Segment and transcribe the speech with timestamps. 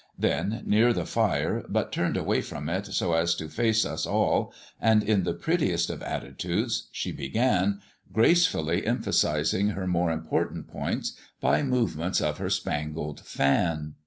[0.17, 4.51] Then, near the fire, but turned away from it so as to face us all,
[4.81, 11.61] and in the prettiest of attitudes, she began, gracefully emphasising her more important points by
[11.61, 13.93] movements of her spangled fan.